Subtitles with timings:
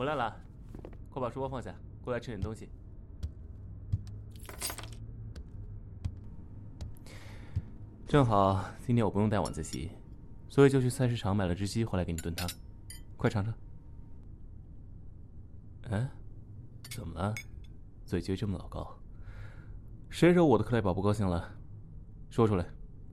[0.00, 0.34] 回来了，
[1.10, 2.70] 快把书包放下，过来吃点东西。
[8.08, 9.90] 正好今天我不用带晚自习，
[10.48, 12.48] 所以就去菜市场买了只鸡回来给你炖汤，
[13.18, 13.52] 快尝尝。
[15.90, 16.08] 哎，
[16.88, 17.34] 怎么了？
[18.06, 18.98] 嘴撅这么老高？
[20.08, 21.52] 谁惹我的克莱宝不高兴了？
[22.30, 22.64] 说出来，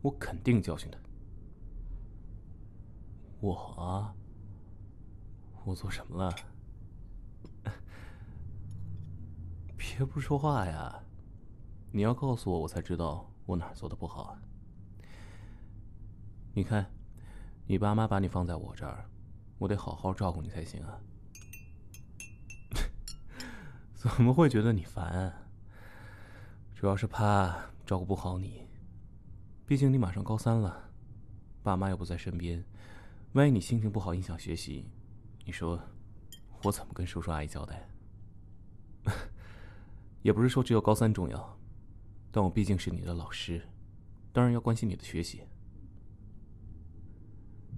[0.02, 0.98] 我肯定教训他。
[3.42, 4.16] 我，
[5.66, 6.34] 我做什么了？
[9.98, 11.02] 别不说话呀！
[11.92, 14.40] 你要告诉我，我才知道我哪儿做的不好啊。
[16.54, 16.86] 你看，
[17.66, 19.10] 你爸妈把你放在我这儿，
[19.58, 21.02] 我得好好照顾你才行啊。
[23.98, 25.34] 怎么会觉得你烦？
[26.76, 28.68] 主要是怕照顾不好你。
[29.66, 30.92] 毕竟你马上高三了，
[31.64, 32.64] 爸妈又不在身边，
[33.34, 34.88] 万一你心情不好影响学习，
[35.44, 35.82] 你说
[36.62, 37.90] 我怎么跟叔叔阿姨交代？
[40.28, 41.58] 也不是说只有高三重要，
[42.32, 43.62] 但我毕竟是你的老师，
[44.34, 45.44] 当然要关心你的学习。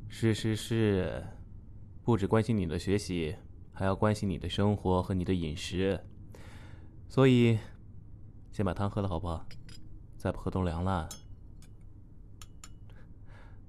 [0.07, 1.23] 是是是，
[2.03, 3.35] 不只关心你的学习，
[3.71, 6.03] 还要关心你的生活和你的饮食。
[7.07, 7.59] 所以，
[8.51, 9.45] 先把汤喝了好不好？
[10.17, 11.07] 再不喝都凉了。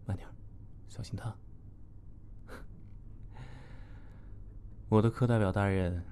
[0.06, 0.27] 慢点，
[0.89, 1.37] 小心烫。
[4.89, 6.03] 我的课代表大人，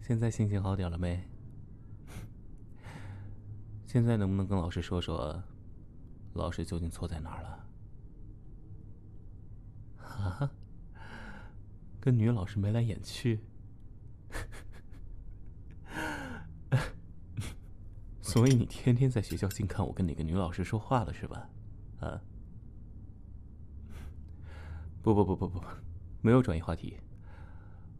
[0.00, 1.28] 现在心情好点了没？
[3.92, 5.42] 现在能不能跟老师说说，
[6.32, 7.66] 老师究竟错在哪儿了？
[9.98, 10.50] 啊，
[12.00, 13.38] 跟女老师眉来眼去，
[18.22, 21.50] 所以你天天在学校净看我跟哪个女老师说话了是吧？
[22.00, 22.18] 啊？
[25.02, 25.62] 不不不不不，
[26.22, 26.96] 没有转移话题，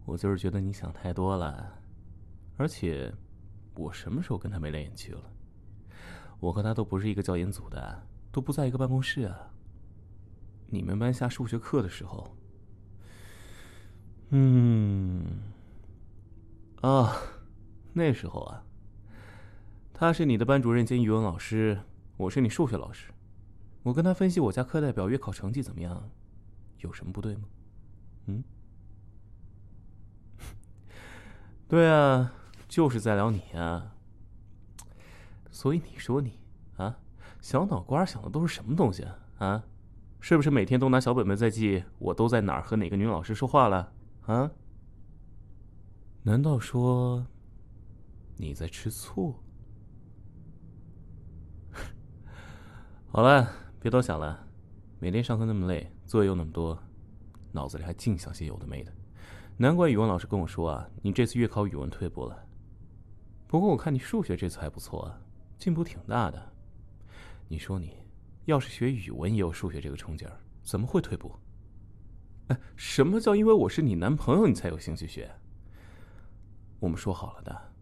[0.07, 1.79] 我就是觉得你想太多了，
[2.57, 3.13] 而且
[3.75, 5.31] 我什么时候跟她眉来眼去了？
[6.43, 9.53] 我和他都不是一个教研组的，都不在一个办公室啊。
[10.67, 12.37] 你们班下数学课的时候，
[14.31, 15.25] 嗯，
[16.81, 17.17] 啊，
[17.93, 18.65] 那时候啊，
[19.95, 21.81] 他是你的班主任兼语文老师，
[22.17, 23.13] 我是你数学老师，
[23.85, 26.11] 我跟他分析我家课代表月考成绩怎么样，
[26.79, 27.45] 有什么不对吗？
[28.27, 28.43] 嗯，
[31.69, 32.35] 对啊，
[32.67, 33.95] 就是在聊你啊，
[35.63, 36.41] 所以你说你
[36.77, 36.99] 啊，
[37.41, 39.17] 小脑瓜想的都是什么东西啊？
[39.39, 39.65] 啊？
[40.19, 43.93] 是不是每天都拿小本本在记我都在哪儿和哪个女老师说话了
[44.27, 44.51] 啊？
[46.25, 47.25] 难道说
[48.39, 49.37] 你在吃醋？
[53.07, 53.49] 好了，
[53.79, 54.45] 别多想了。
[54.99, 56.77] 每天上课那么累，作业又那么多，
[57.53, 58.93] 脑子里还净想些有的没的。
[59.57, 62.37] 难怪语文老师跟我说啊，你这次月考语文退步了。
[63.47, 65.21] 不过我看你数学这次还不错啊，
[65.63, 66.53] 进步挺大的。
[67.47, 68.03] 你说你。
[68.47, 71.33] 要是学语文也有数学这个冲劲儿，怎么会退步？
[72.49, 75.31] 哎，什么叫因为我是你男朋友你才有兴趣学？
[76.81, 77.73] 我们说好了的，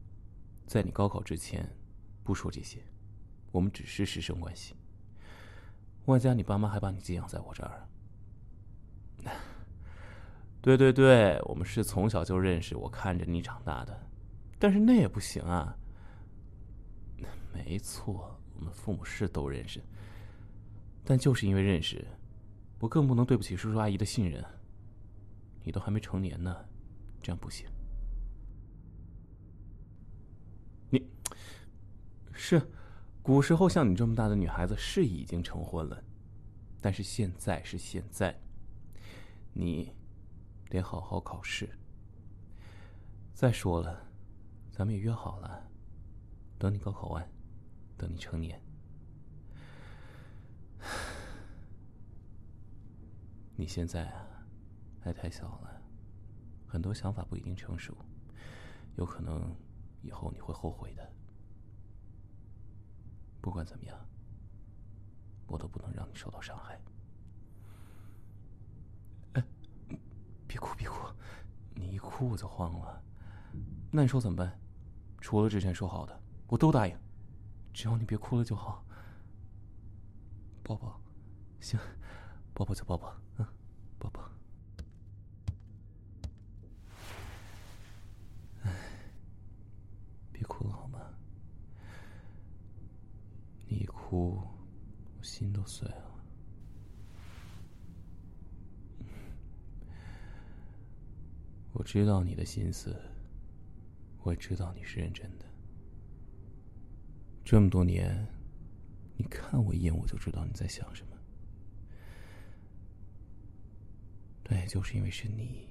[0.66, 1.66] 在你高考之前
[2.22, 2.84] 不说这些，
[3.50, 4.74] 我们只是师生关系。
[6.04, 7.88] 外加你爸妈还把你寄养在我这儿。
[10.60, 13.98] 对对对，我们是从小就认识，我看着你长大的，
[14.58, 15.74] 但是那也不行啊。
[17.52, 19.82] 没错，我们父母是都认识。
[21.04, 22.06] 但就是因为认识，
[22.78, 24.44] 我更不能对不起叔叔阿姨的信任。
[25.62, 26.56] 你都还没成年呢，
[27.20, 27.68] 这样不行。
[30.88, 31.06] 你，
[32.32, 32.62] 是，
[33.22, 36.02] 古时候像你这么大的女孩子是已经成婚了，
[36.80, 38.34] 但是现在是现在，
[39.52, 39.92] 你
[40.68, 41.68] 得好好考试。
[43.34, 44.06] 再说了，
[44.70, 45.68] 咱们也约好了，
[46.58, 47.30] 等你高考完，
[48.00, 48.58] 等你成年。
[53.54, 54.24] 你现在啊，
[55.02, 55.82] 还太小了，
[56.66, 57.94] 很多想法不一定成熟，
[58.96, 59.54] 有可能
[60.00, 61.12] 以后你会后悔的。
[63.42, 63.94] 不管怎么样，
[65.46, 66.80] 我都不能让你受到伤害。
[70.46, 71.06] 别哭别哭，
[71.74, 73.04] 你一哭我就慌了。
[73.92, 74.58] 那你说怎么办？
[75.20, 76.96] 除了之前说好的，我都答应，
[77.72, 78.84] 只要你别哭了就好。
[80.62, 81.00] 抱抱，
[81.60, 81.78] 行，
[82.54, 83.12] 抱抱就抱抱。
[83.38, 83.46] 嗯，
[83.98, 84.30] 抱抱，
[88.62, 88.72] 哎，
[90.32, 91.00] 别哭了好吗？
[93.66, 94.40] 你一哭，
[95.18, 96.10] 我心都碎了。
[101.72, 102.96] 我知道你的心思，
[104.22, 105.49] 我知道你是认真的。
[107.50, 108.24] 这么多年，
[109.16, 111.16] 你看我一眼，我就知道你在想什么。
[114.44, 115.66] 但也就是因为是你，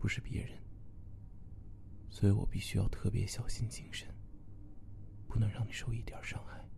[0.00, 0.58] 不是别人，
[2.10, 4.08] 所以我必须要特别小心谨慎，
[5.28, 6.68] 不能让你受一点伤害。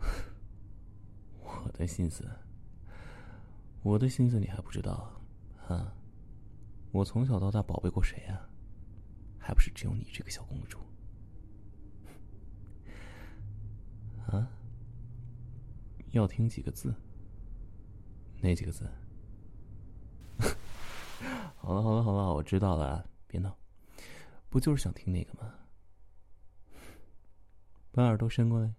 [1.44, 2.26] 我的心思。
[3.82, 5.20] 我的心思你还不知道，
[5.66, 5.92] 啊？
[6.92, 8.47] 我从小到大宝贝过谁呀？
[9.48, 10.78] 还不是只有你这个小公主？
[14.26, 14.46] 啊？
[16.10, 16.94] 要听几个字？
[18.42, 18.86] 哪几个字？
[21.56, 23.56] 好了好了好了，我知道了，别闹，
[24.50, 25.54] 不就是想听那个吗？
[27.90, 28.74] 把耳朵伸过来。